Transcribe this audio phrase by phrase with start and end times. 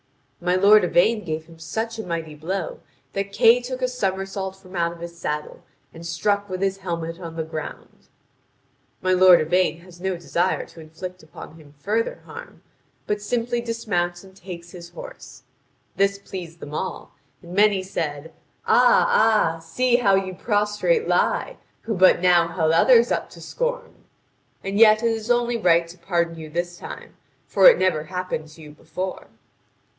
[0.43, 2.79] My lord Yvain gave him such a mighty blow
[3.13, 7.19] that Kay took a summersault from out of his saddle and struck with his helmet
[7.19, 8.07] on the ground.
[9.03, 12.63] My lord Yvain has no desire to inflict upon him further harm,
[13.05, 15.43] but simply dismounts and takes his horse.
[15.95, 17.13] This pleased them all,
[17.43, 18.33] and many said:
[18.65, 23.93] "Ah, ah, see how you prostrate lie, who but now held others up to scorn!
[24.63, 27.15] And yet it is only right to pardon you this time;
[27.45, 29.27] for it never happened to you before."